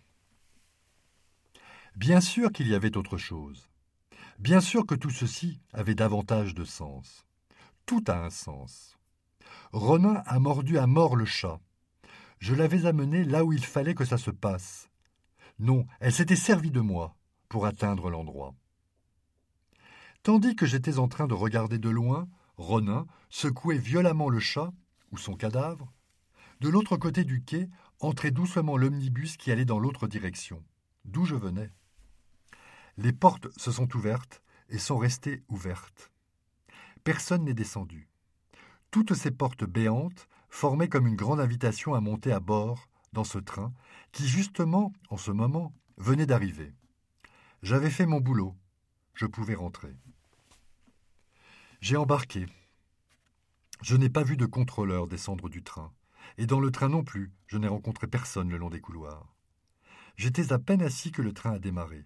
[1.96, 3.70] Bien sûr qu'il y avait autre chose.
[4.38, 7.26] Bien sûr que tout ceci avait davantage de sens.
[7.86, 8.98] Tout a un sens.
[9.72, 11.62] Ronin a mordu à mort le chat.
[12.40, 14.90] Je l'avais amené là où il fallait que ça se passe.
[15.58, 17.16] Non, elle s'était servie de moi
[17.48, 18.54] pour atteindre l'endroit.
[20.22, 22.28] Tandis que j'étais en train de regarder de loin,
[22.58, 24.74] Ronin secouait violemment le chat,
[25.12, 25.94] ou son cadavre.
[26.60, 27.70] De l'autre côté du quai
[28.02, 30.62] entrait doucement l'omnibus qui allait dans l'autre direction,
[31.06, 31.72] d'où je venais.
[32.98, 36.12] Les portes se sont ouvertes et sont restées ouvertes.
[37.04, 38.08] Personne n'est descendu.
[38.90, 43.38] Toutes ces portes béantes formaient comme une grande invitation à monter à bord dans ce
[43.38, 43.74] train
[44.12, 46.74] qui, justement, en ce moment, venait d'arriver.
[47.62, 48.56] J'avais fait mon boulot.
[49.14, 49.96] Je pouvais rentrer.
[51.82, 52.46] J'ai embarqué.
[53.82, 55.94] Je n'ai pas vu de contrôleur descendre du train,
[56.38, 59.36] et dans le train non plus, je n'ai rencontré personne le long des couloirs.
[60.16, 62.06] J'étais à peine assis que le train a démarré.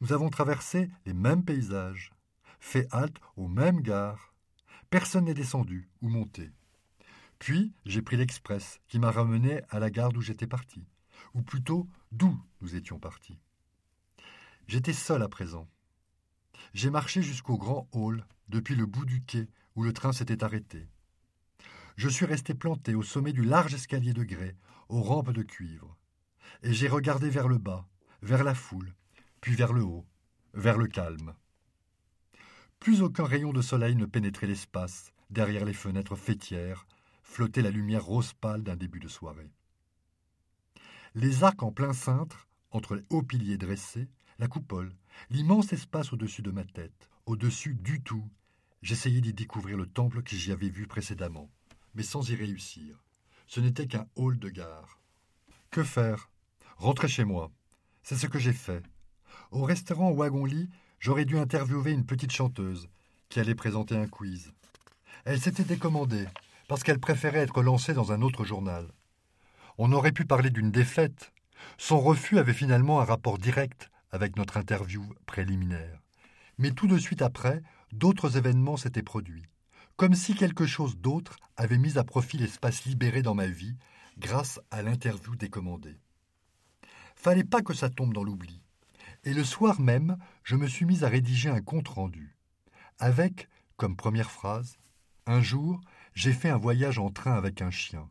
[0.00, 2.12] Nous avons traversé les mêmes paysages,
[2.60, 4.34] fait halte aux mêmes gares.
[4.90, 6.50] Personne n'est descendu ou monté.
[7.38, 10.86] Puis j'ai pris l'express qui m'a ramené à la gare d'où j'étais parti,
[11.34, 13.38] ou plutôt d'où nous étions partis.
[14.66, 15.68] J'étais seul à présent.
[16.72, 20.88] J'ai marché jusqu'au grand hall, depuis le bout du quai où le train s'était arrêté.
[21.96, 24.56] Je suis resté planté au sommet du large escalier de grès,
[24.88, 25.96] aux rampes de cuivre,
[26.62, 27.86] et j'ai regardé vers le bas,
[28.22, 28.94] vers la foule,
[29.44, 30.06] puis vers le haut,
[30.54, 31.34] vers le calme.
[32.80, 36.86] Plus aucun rayon de soleil ne pénétrait l'espace, derrière les fenêtres fêtières,
[37.22, 39.52] flottait la lumière rose pâle d'un début de soirée.
[41.14, 44.96] Les arcs en plein cintre, entre les hauts piliers dressés, la coupole,
[45.28, 48.26] l'immense espace au-dessus de ma tête, au-dessus du tout,
[48.80, 51.50] j'essayais d'y découvrir le temple que j'y avais vu précédemment,
[51.94, 53.04] mais sans y réussir.
[53.46, 55.02] Ce n'était qu'un hall de gare.
[55.70, 56.30] Que faire?
[56.78, 57.52] Rentrer chez moi.
[58.02, 58.82] C'est ce que j'ai fait.
[59.50, 62.88] Au restaurant Wagon-Lit, j'aurais dû interviewer une petite chanteuse
[63.28, 64.52] qui allait présenter un quiz.
[65.24, 66.26] Elle s'était décommandée
[66.68, 68.88] parce qu'elle préférait être lancée dans un autre journal.
[69.78, 71.32] On aurait pu parler d'une défaite.
[71.78, 76.00] Son refus avait finalement un rapport direct avec notre interview préliminaire.
[76.58, 79.44] Mais tout de suite après, d'autres événements s'étaient produits,
[79.96, 83.76] comme si quelque chose d'autre avait mis à profit l'espace libéré dans ma vie
[84.18, 85.98] grâce à l'interview décommandée.
[87.16, 88.63] Fallait pas que ça tombe dans l'oubli.
[89.24, 92.36] Et le soir même, je me suis mis à rédiger un compte-rendu.
[92.98, 94.78] Avec, comme première phrase,
[95.26, 95.80] Un jour,
[96.14, 98.10] j'ai fait un voyage en train avec un chien.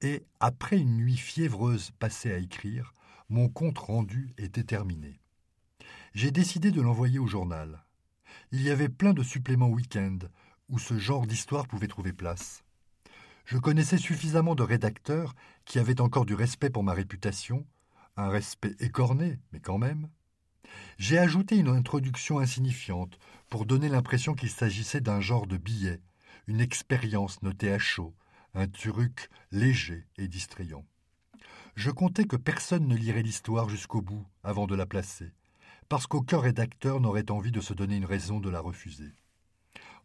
[0.00, 2.92] Et, après une nuit fiévreuse passée à écrire,
[3.28, 5.20] mon compte-rendu était terminé
[6.14, 7.84] j'ai décidé de l'envoyer au journal.
[8.52, 10.18] Il y avait plein de suppléments week-end
[10.68, 12.62] où ce genre d'histoire pouvait trouver place.
[13.44, 15.34] Je connaissais suffisamment de rédacteurs
[15.64, 17.66] qui avaient encore du respect pour ma réputation,
[18.16, 20.08] un respect écorné, mais quand même.
[20.98, 26.00] J'ai ajouté une introduction insignifiante pour donner l'impression qu'il s'agissait d'un genre de billet,
[26.46, 28.14] une expérience notée à chaud,
[28.54, 30.84] un truc léger et distrayant.
[31.76, 35.32] Je comptais que personne ne lirait l'histoire jusqu'au bout avant de la placer,
[35.88, 39.14] parce qu'aucun rédacteur n'aurait envie de se donner une raison de la refuser.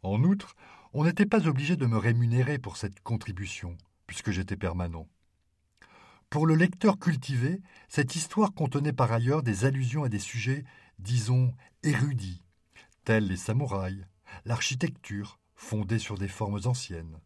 [0.03, 0.55] En outre,
[0.93, 5.07] on n'était pas obligé de me rémunérer pour cette contribution, puisque j'étais permanent.
[6.35, 10.65] Pour le lecteur cultivé, cette histoire contenait par ailleurs des allusions à des sujets,
[10.99, 12.41] disons, érudits,
[13.05, 14.03] tels les samouraïs,
[14.43, 17.21] l'architecture, fondée sur des formes anciennes,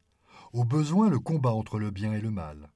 [0.53, 2.69] au besoin le combat entre le bien et le mal.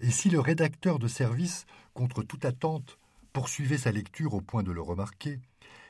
[0.00, 2.98] Et si le rédacteur de service, contre toute attente,
[3.34, 5.40] poursuivait sa lecture au point de le remarquer,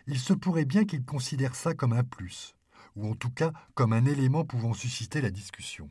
[0.08, 2.56] il se pourrait bien qu'il considère ça comme un plus,
[2.96, 5.88] ou en tout cas comme un élément pouvant susciter la discussion.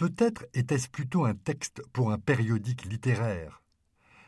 [0.00, 3.62] Peut-être était-ce plutôt un texte pour un périodique littéraire,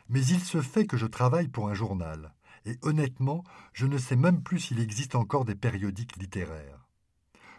[0.07, 4.15] mais il se fait que je travaille pour un journal, et honnêtement, je ne sais
[4.15, 6.87] même plus s'il existe encore des périodiques littéraires.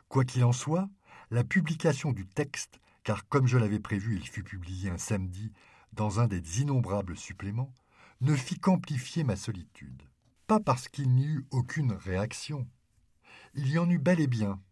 [0.06, 0.88] Quoi qu'il en soit,
[1.32, 5.50] la publication du texte, car comme je l'avais prévu, il fut publié un samedi
[5.92, 7.74] dans un des innombrables suppléments,
[8.20, 10.04] ne fit qu'amplifier ma solitude.
[10.46, 12.68] Pas parce qu'il n'y eut aucune réaction.
[13.54, 14.62] Il y en eut bel et bien.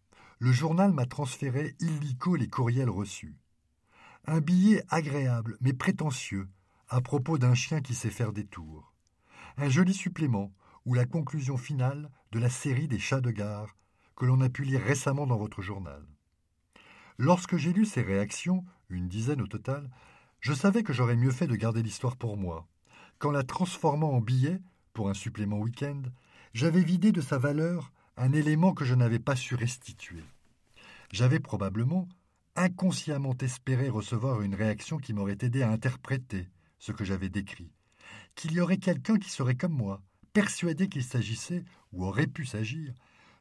[0.42, 3.36] Le journal m'a transféré illico les courriels reçus.
[4.26, 6.48] Un billet agréable mais prétentieux
[6.88, 8.92] à propos d'un chien qui sait faire des tours.
[9.56, 10.52] Un joli supplément
[10.84, 13.76] ou la conclusion finale de la série des chats de gare
[14.16, 16.04] que l'on a pu lire récemment dans votre journal.
[17.18, 19.88] Lorsque j'ai lu ces réactions, une dizaine au total,
[20.40, 22.66] je savais que j'aurais mieux fait de garder l'histoire pour moi.
[23.20, 24.60] Qu'en la transformant en billet,
[24.92, 26.02] pour un supplément week-end,
[26.52, 30.24] j'avais vidé de sa valeur un élément que je n'avais pas su restituer.
[31.12, 32.08] J'avais probablement,
[32.56, 36.48] inconsciemment espéré recevoir une réaction qui m'aurait aidé à interpréter
[36.78, 37.70] ce que j'avais décrit,
[38.34, 42.92] qu'il y aurait quelqu'un qui serait comme moi, persuadé qu'il s'agissait, ou aurait pu s'agir,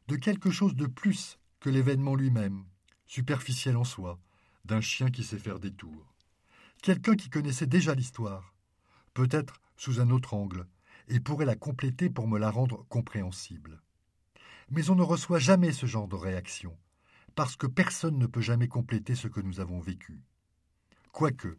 [0.08, 2.64] de quelque chose de plus que l'événement lui-même,
[3.06, 4.18] superficiel en soi,
[4.64, 6.12] d'un chien qui sait faire des tours
[6.82, 8.52] quelqu'un qui connaissait déjà l'histoire,
[9.14, 10.66] peut-être sous un autre angle,
[11.08, 13.80] et pourrait la compléter pour me la rendre compréhensible.
[14.74, 16.74] Mais on ne reçoit jamais ce genre de réaction,
[17.34, 20.22] parce que personne ne peut jamais compléter ce que nous avons vécu.
[21.12, 21.58] Quoique,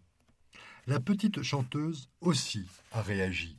[0.88, 3.58] la petite chanteuse aussi a réagi.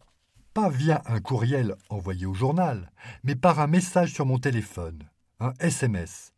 [0.54, 2.90] pas via un courriel envoyé au journal,
[3.22, 6.32] mais par un message sur mon téléphone, un SMS.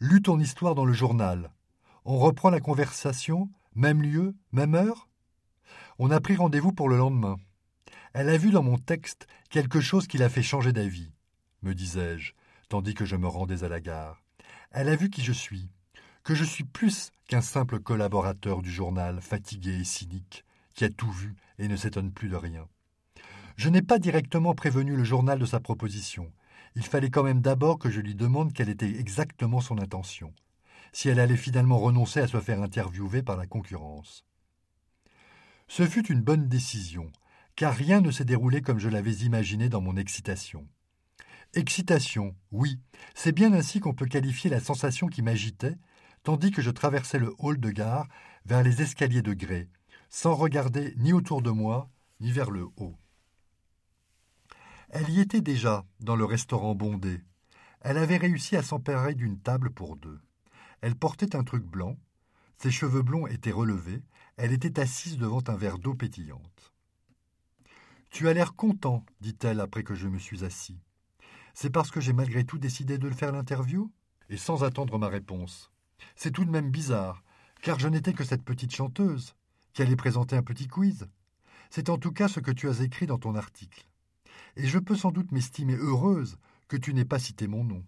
[0.00, 1.52] Lu ton histoire dans le journal.
[2.04, 5.08] On reprend la conversation, même lieu, même heure?
[5.98, 7.36] On a pris rendez-vous pour le lendemain.
[8.14, 11.12] Elle a vu dans mon texte quelque chose qui l'a fait changer d'avis,
[11.62, 12.34] me disais-je,
[12.72, 14.22] tandis que je me rendais à la gare.
[14.70, 15.68] Elle a vu qui je suis,
[16.24, 21.10] que je suis plus qu'un simple collaborateur du journal, fatigué et cynique, qui a tout
[21.10, 22.66] vu et ne s'étonne plus de rien.
[23.56, 26.32] Je n'ai pas directement prévenu le journal de sa proposition.
[26.74, 30.32] Il fallait quand même d'abord que je lui demande quelle était exactement son intention,
[30.94, 34.24] si elle allait finalement renoncer à se faire interviewer par la concurrence.
[35.68, 37.12] Ce fut une bonne décision,
[37.54, 40.66] car rien ne s'est déroulé comme je l'avais imaginé dans mon excitation.
[41.54, 42.80] Excitation, oui,
[43.14, 45.76] c'est bien ainsi qu'on peut qualifier la sensation qui m'agitait,
[46.22, 48.08] tandis que je traversais le hall de gare
[48.46, 49.68] vers les escaliers de grès,
[50.08, 52.96] sans regarder ni autour de moi, ni vers le haut.
[54.88, 57.20] Elle y était déjà, dans le restaurant bondé.
[57.82, 60.20] Elle avait réussi à s'emparer d'une table pour deux.
[60.80, 61.98] Elle portait un truc blanc,
[62.56, 64.02] ses cheveux blonds étaient relevés,
[64.38, 66.72] elle était assise devant un verre d'eau pétillante.
[68.08, 70.80] Tu as l'air content, dit-elle après que je me suis assis.
[71.54, 73.90] C'est parce que j'ai malgré tout décidé de le faire l'interview?
[74.30, 75.70] Et sans attendre ma réponse.
[76.16, 77.22] C'est tout de même bizarre,
[77.62, 79.34] car je n'étais que cette petite chanteuse,
[79.72, 81.08] qui allait présenter un petit quiz.
[81.70, 83.86] C'est en tout cas ce que tu as écrit dans ton article
[84.56, 86.38] et je peux sans doute m'estimer heureuse
[86.68, 87.84] que tu n'aies pas cité mon nom.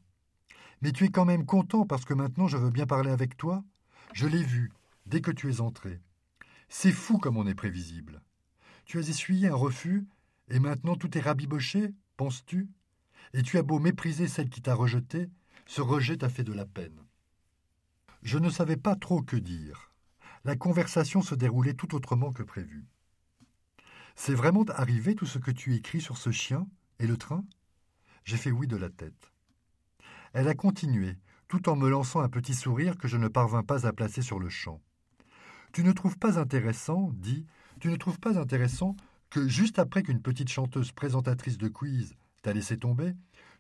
[0.82, 3.64] Mais tu es quand même content parce que maintenant je veux bien parler avec toi
[4.12, 4.72] Je l'ai vu,
[5.06, 6.00] dès que tu es entré.
[6.68, 8.22] C'est fou comme on est prévisible.
[8.84, 10.06] Tu as essuyé un refus,
[10.48, 12.68] et maintenant tout est rabiboché, penses-tu?
[13.34, 15.28] Et tu as beau mépriser celle qui t'a rejeté,
[15.66, 17.04] ce rejet t'a fait de la peine.
[18.22, 19.90] Je ne savais pas trop que dire.
[20.44, 22.86] La conversation se déroulait tout autrement que prévu.
[24.14, 26.68] C'est vraiment arrivé tout ce que tu écris sur ce chien
[27.00, 27.44] et le train?
[28.24, 29.32] J'ai fait oui de la tête.
[30.32, 31.18] Elle a continué,
[31.48, 34.38] tout en me lançant un petit sourire que je ne parvins pas à placer sur
[34.38, 34.80] le champ.
[35.72, 37.46] Tu ne trouves pas intéressant, dit,
[37.80, 38.94] tu ne trouves pas intéressant
[39.28, 42.14] que juste après qu'une petite chanteuse présentatrice de quiz
[42.44, 43.14] t'a laissé tomber,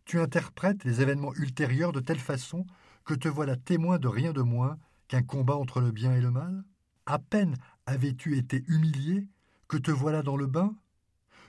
[0.04, 2.66] tu interprètes les événements ultérieurs de telle façon
[3.06, 6.30] que te voilà témoin de rien de moins qu'un combat entre le bien et le
[6.30, 6.64] mal?
[7.06, 9.26] À peine avais-tu été humilié
[9.68, 10.76] que te voilà dans le bain?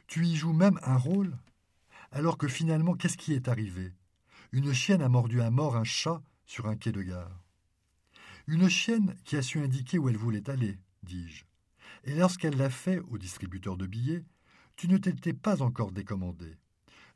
[0.07, 1.37] Tu y joues même un rôle?
[2.11, 3.93] Alors que finalement, qu'est-ce qui est arrivé?
[4.53, 7.43] Une chienne a mordu à mort un chat sur un quai de gare.
[8.47, 11.43] Une chienne qui a su indiquer où elle voulait aller, dis-je.
[12.05, 14.23] Et lorsqu'elle l'a fait au distributeur de billets,
[14.77, 16.55] tu ne t'étais pas encore décommandé.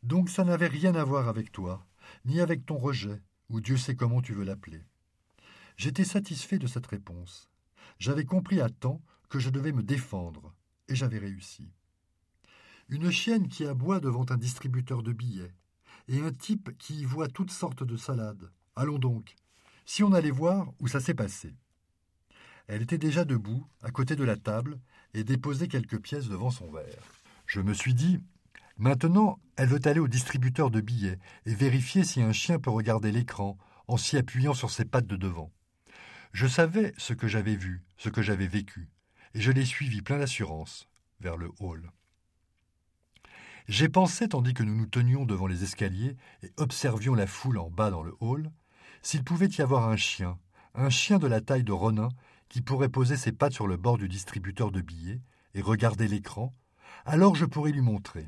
[0.03, 1.85] Donc ça n'avait rien à voir avec toi,
[2.25, 4.83] ni avec ton rejet, ou Dieu sait comment tu veux l'appeler.
[5.77, 7.49] J'étais satisfait de cette réponse.
[7.99, 10.53] J'avais compris à temps que je devais me défendre,
[10.87, 11.71] et j'avais réussi.
[12.87, 15.53] Une chienne qui aboie devant un distributeur de billets,
[16.07, 18.51] et un type qui y voit toutes sortes de salades.
[18.75, 19.35] Allons donc,
[19.85, 21.55] si on allait voir où ça s'est passé.
[22.67, 24.79] Elle était déjà debout, à côté de la table,
[25.13, 27.03] et déposait quelques pièces devant son verre.
[27.45, 28.19] Je me suis dit,
[28.79, 33.11] maintenant, elle veut aller au distributeur de billets et vérifier si un chien peut regarder
[33.11, 35.51] l'écran en s'y appuyant sur ses pattes de devant.
[36.31, 38.89] Je savais ce que j'avais vu, ce que j'avais vécu
[39.33, 40.87] et je l'ai suivi plein d'assurance
[41.19, 41.91] vers le hall.
[43.67, 47.69] J'ai pensé, tandis que nous nous tenions devant les escaliers et observions la foule en
[47.69, 48.51] bas dans le hall,
[49.01, 50.39] s'il pouvait y avoir un chien,
[50.73, 52.09] un chien de la taille de Ronin,
[52.47, 55.21] qui pourrait poser ses pattes sur le bord du distributeur de billets
[55.53, 56.55] et regarder l'écran,
[57.05, 58.27] alors je pourrais lui montrer.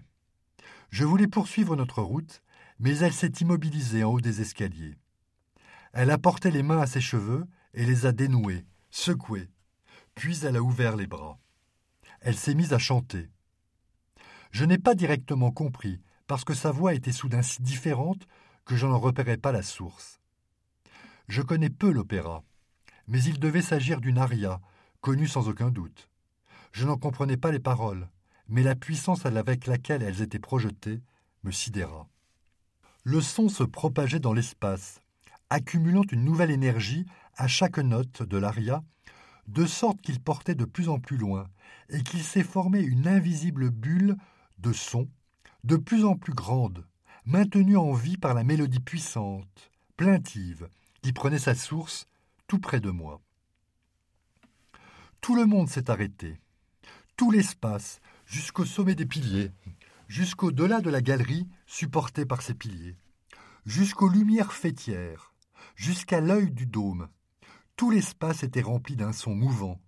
[0.92, 2.44] Je voulais poursuivre notre route,
[2.80, 4.98] mais elle s'est immobilisée en haut des escaliers.
[5.94, 9.50] Elle a porté les mains à ses cheveux et les a dénoués, secoués,
[10.16, 11.40] puis elle a ouvert les bras.
[12.20, 13.30] Elle s'est mise à chanter.
[14.52, 18.28] Je n'ai pas directement compris, parce que sa voix était soudain si différente
[18.66, 20.20] que je n'en repérais pas la source.
[21.30, 22.44] Je connais peu l'opéra,
[23.08, 24.60] mais il devait s'agir d'une aria,
[25.00, 26.10] connue sans aucun doute.
[26.74, 28.10] Je n'en comprenais pas les paroles,
[28.52, 31.02] mais la puissance avec laquelle elles étaient projetées
[31.44, 32.08] me sidéra.
[33.04, 35.02] Le son se propageait dans l'espace,
[35.50, 38.84] accumulant une nouvelle énergie à chaque note de l'aria
[39.48, 41.48] de sorte qu'il portait de plus en plus loin,
[41.90, 44.16] et qu'il s'est formé une invisible bulle
[44.60, 45.10] de son,
[45.64, 46.86] de plus en plus grande,
[47.26, 50.70] maintenue en vie par la mélodie puissante, plaintive,
[51.02, 52.08] qui prenait sa source
[52.48, 53.22] tout près de moi.
[55.20, 56.40] Tout le monde s'est arrêté.
[57.18, 58.00] Tout l'espace,
[58.32, 59.52] jusqu'au sommet des piliers,
[60.08, 62.96] jusqu'au-delà de la galerie supportée par ces piliers,
[63.66, 65.34] jusqu'aux lumières fêtières,
[65.76, 67.10] jusqu'à l'œil du dôme,
[67.76, 69.82] tout l'espace était rempli d'un son mouvant,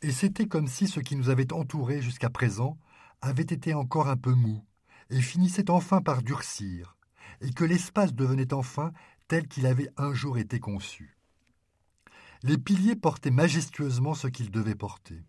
[0.00, 2.78] et c'était comme si ce qui nous avait entourés jusqu'à présent
[3.20, 4.64] avait été encore un peu mou,
[5.10, 6.96] et finissait enfin par durcir,
[7.40, 8.92] et que l'espace devenait enfin
[9.26, 11.18] tel qu'il avait un jour été conçu.
[12.44, 15.24] Les piliers portaient majestueusement ce qu'ils devaient porter.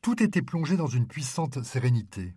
[0.00, 2.34] Tout était plongé dans une puissante sérénité.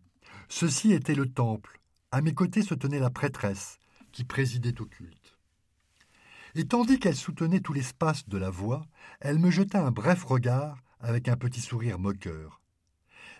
[0.49, 1.79] Ceci était le temple.
[2.11, 3.77] À mes côtés se tenait la prêtresse,
[4.11, 5.37] qui présidait au culte.
[6.55, 8.85] Et tandis qu'elle soutenait tout l'espace de la voix,
[9.21, 12.61] elle me jeta un bref regard avec un petit sourire moqueur.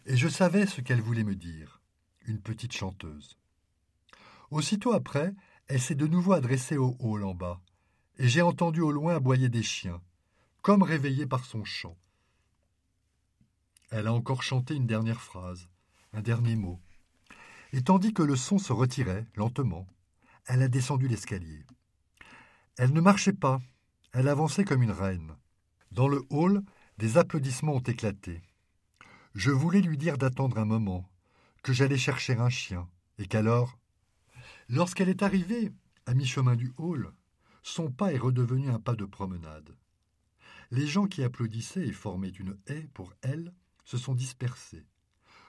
[0.06, 1.82] Et je savais ce qu'elle voulait me dire,
[2.26, 3.38] une petite chanteuse.
[4.50, 5.34] Aussitôt après,
[5.68, 7.60] elle s'est de nouveau adressée au hall en bas,
[8.18, 10.02] et j'ai entendu au loin aboyer des chiens,
[10.62, 11.98] comme réveillée par son chant.
[13.92, 15.68] Elle a encore chanté une dernière phrase,
[16.14, 16.80] un dernier mot.
[17.74, 19.86] Et tandis que le son se retirait, lentement,
[20.46, 21.66] elle a descendu l'escalier.
[22.78, 23.60] Elle ne marchait pas,
[24.14, 25.36] elle avançait comme une reine.
[25.92, 26.64] Dans le hall,
[26.98, 28.42] des applaudissements ont éclaté.
[29.36, 31.10] Je voulais lui dire d'attendre un moment,
[31.62, 33.78] que j'allais chercher un chien, et qu'alors.
[34.70, 35.74] Lorsqu'elle est arrivée,
[36.06, 37.12] à mi-chemin du hall,
[37.62, 39.76] son pas est redevenu un pas de promenade.
[40.72, 43.54] Les gens qui applaudissaient et formaient une haie pour elle
[43.92, 44.86] se sont dispersés.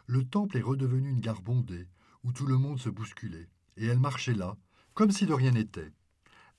[0.06, 1.86] Le temple est redevenu une gare bondée,
[2.24, 4.56] où tout le monde se bousculait, et elle marchait là,
[4.94, 5.92] comme si de rien n'était.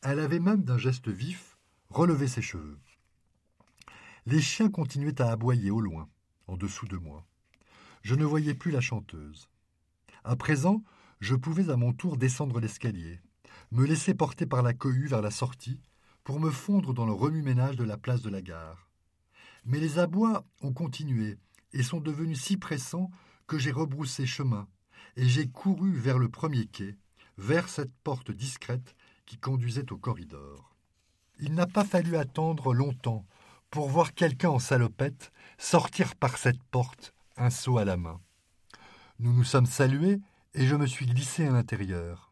[0.01, 1.57] Elle avait même d'un geste vif
[1.89, 2.79] relevé ses cheveux.
[4.25, 6.07] Les chiens continuaient à aboyer au loin,
[6.47, 7.27] en dessous de moi.
[8.01, 9.49] Je ne voyais plus la chanteuse.
[10.23, 10.85] À présent,
[11.19, 13.19] je pouvais à mon tour descendre l'escalier,
[13.71, 15.81] me laisser porter par la cohue vers la sortie,
[16.23, 18.89] pour me fondre dans le remue-ménage de la place de la gare.
[19.65, 21.37] Mais les abois ont continué
[21.73, 23.11] et sont devenus si pressants
[23.47, 24.67] que j'ai rebroussé chemin,
[25.15, 26.95] et j'ai couru vers le premier quai,
[27.37, 30.75] vers cette porte discrète qui conduisait au corridor.
[31.39, 33.25] Il n'a pas fallu attendre longtemps
[33.69, 38.19] pour voir quelqu'un en salopette sortir par cette porte, un seau à la main.
[39.19, 40.19] Nous nous sommes salués
[40.53, 42.31] et je me suis glissé à l'intérieur.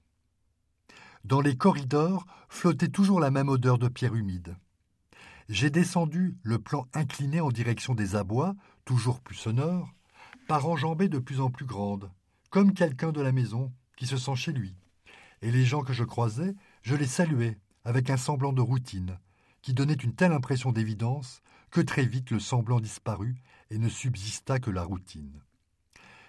[1.24, 4.56] Dans les corridors flottait toujours la même odeur de pierre humide.
[5.50, 8.56] J'ai descendu le plan incliné en direction des abois,
[8.92, 9.96] toujours plus sonores,
[10.50, 12.12] par enjambées de plus en plus grandes,
[12.50, 14.76] comme quelqu'un de la maison qui se sent chez lui.
[15.42, 19.18] Et les gens que je croisais, je les saluais avec un semblant de routine,
[19.62, 24.60] qui donnait une telle impression d'évidence que très vite le semblant disparut et ne subsista
[24.60, 25.42] que la routine.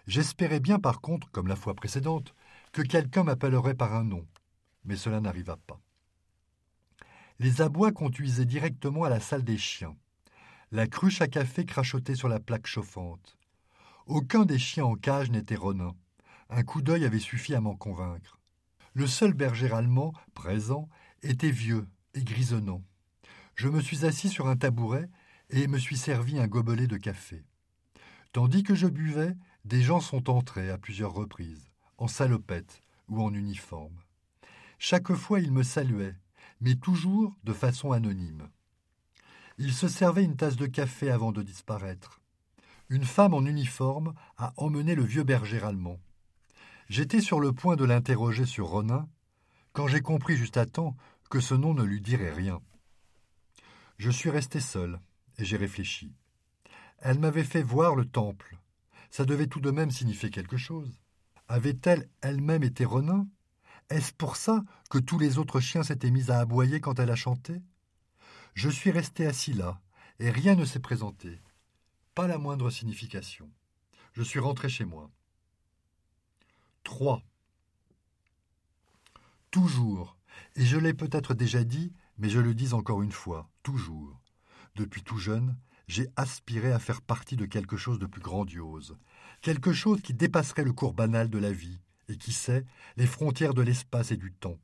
[0.07, 2.33] J'espérais bien par contre, comme la fois précédente,
[2.70, 4.25] que quelqu'un m'appellerait par un nom,
[4.85, 5.81] mais cela n'arriva pas.
[7.40, 9.96] Les abois conduisaient directement à la salle des chiens.
[10.74, 13.37] La cruche à café crachotait sur la plaque chauffante.
[14.06, 15.94] Aucun des chiens en cage n'était ronin.
[16.48, 18.38] Un coup d'œil avait suffi à m'en convaincre.
[18.94, 20.88] Le seul berger allemand présent
[21.22, 22.82] était vieux et grisonnant.
[23.54, 25.11] Je me suis assis sur un tabouret
[25.50, 27.44] et me suis servi un gobelet de café.
[28.32, 33.35] Tandis que je buvais, des gens sont entrés à plusieurs reprises, en salopette ou en
[33.35, 34.00] uniforme.
[34.78, 36.16] Chaque fois il me saluait,
[36.62, 38.48] mais toujours de façon anonyme.
[39.58, 42.20] Il se servait une tasse de café avant de disparaître.
[42.88, 46.00] Une femme en uniforme a emmené le vieux berger allemand.
[46.88, 49.08] J'étais sur le point de l'interroger sur Ronin,
[49.72, 50.96] quand j'ai compris juste à temps
[51.30, 52.60] que ce nom ne lui dirait rien.
[53.96, 55.00] Je suis resté seul,
[55.38, 56.12] et j'ai réfléchi.
[56.98, 58.58] Elle m'avait fait voir le temple.
[59.10, 61.00] Ça devait tout de même signifier quelque chose.
[61.48, 63.26] Avait-elle elle-même été Ronin?
[63.90, 67.16] Est-ce pour ça que tous les autres chiens s'étaient mis à aboyer quand elle a
[67.16, 67.62] chanté?
[68.54, 69.80] Je suis resté assis là,
[70.18, 71.40] et rien ne s'est présenté.
[72.14, 73.50] Pas la moindre signification.
[74.12, 75.10] Je suis rentré chez moi.
[76.84, 77.22] 3.
[79.50, 80.18] Toujours,
[80.56, 84.20] et je l'ai peut-être déjà dit, mais je le dis encore une fois, toujours.
[84.76, 85.56] Depuis tout jeune,
[85.88, 88.96] j'ai aspiré à faire partie de quelque chose de plus grandiose,
[89.40, 92.64] quelque chose qui dépasserait le cours banal de la vie, et qui sait,
[92.96, 94.58] les frontières de l'espace et du temps.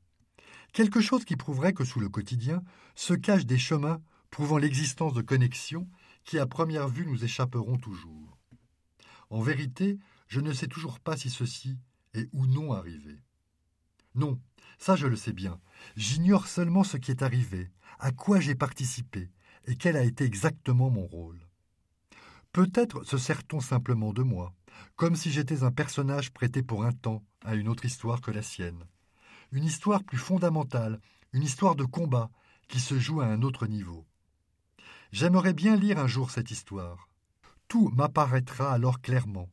[0.79, 2.63] Quelque chose qui prouverait que sous le quotidien
[2.95, 5.89] se cachent des chemins prouvant l'existence de connexions
[6.23, 8.39] qui à première vue nous échapperont toujours.
[9.29, 9.99] En vérité,
[10.29, 11.81] je ne sais toujours pas si ceci
[12.15, 13.25] est ou non arrivé.
[14.15, 14.41] Non,
[14.79, 15.59] ça je le sais bien.
[15.97, 19.33] J'ignore seulement ce qui est arrivé, à quoi j'ai participé,
[19.65, 21.41] et quel a été exactement mon rôle.
[22.53, 24.55] Peut-être se sert-on simplement de moi,
[24.95, 28.43] comme si j'étais un personnage prêté pour un temps à une autre histoire que la
[28.43, 28.85] sienne.
[29.51, 31.01] Une histoire plus fondamentale,
[31.33, 32.31] une histoire de combat
[32.69, 34.07] qui se joue à un autre niveau.
[35.11, 37.09] J'aimerais bien lire un jour cette histoire.
[37.67, 39.49] Tout m'apparaîtra alors clairement,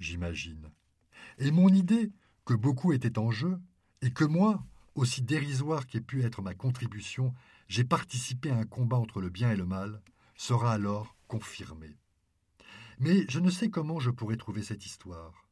[0.00, 0.70] j'imagine.
[1.38, 2.10] Et mon idée,
[2.44, 3.60] que beaucoup étaient en jeu,
[4.02, 4.64] et que moi,
[4.96, 7.32] aussi dérisoire qu'ait pu être ma contribution,
[7.68, 10.02] j'ai participé à un combat entre le bien et le mal,
[10.34, 11.96] sera alors confirmée.
[12.98, 15.44] Mais je ne sais comment je pourrais trouver cette histoire.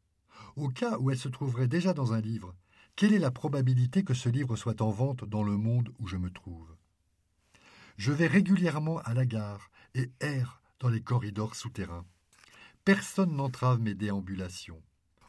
[0.56, 2.54] Au cas où elle se trouverait déjà dans un livre,
[2.98, 6.16] quelle est la probabilité que ce livre soit en vente dans le monde où je
[6.16, 6.74] me trouve?
[7.96, 12.04] Je vais régulièrement à la gare et erre dans les corridors souterrains.
[12.84, 14.82] Personne n'entrave mes déambulations.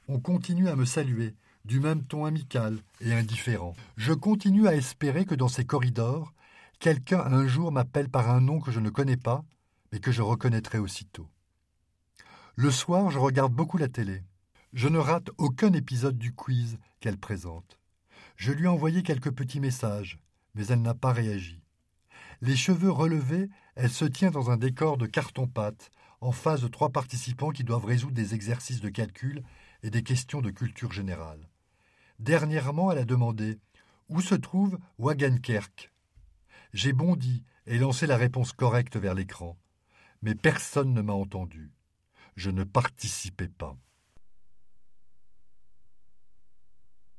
[0.07, 3.75] On continue à me saluer, du même ton amical et indifférent.
[3.97, 6.33] Je continue à espérer que dans ces corridors,
[6.79, 9.45] quelqu'un un jour m'appelle par un nom que je ne connais pas,
[9.91, 11.27] mais que je reconnaîtrai aussitôt.
[12.55, 14.23] Le soir, je regarde beaucoup la télé.
[14.73, 17.79] Je ne rate aucun épisode du quiz qu'elle présente.
[18.35, 20.19] Je lui ai envoyé quelques petits messages,
[20.53, 21.63] mais elle n'a pas réagi.
[22.41, 25.89] Les cheveux relevés, elle se tient dans un décor de carton-pâte,
[26.21, 29.41] en face de trois participants qui doivent résoudre des exercices de calcul
[29.81, 31.49] et des questions de culture générale.
[32.19, 33.57] Dernièrement, elle a demandé
[34.07, 35.91] Où se trouve Wagenkerk
[36.73, 39.57] J'ai bondi et lancé la réponse correcte vers l'écran,
[40.21, 41.71] mais personne ne m'a entendu.
[42.35, 43.75] Je ne participais pas.